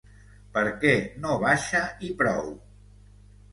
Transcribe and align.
Per 0.55 0.63
què 0.83 0.93
no 1.27 1.35
baixa 1.45 1.83
i 2.09 2.11
prou? 2.25 2.53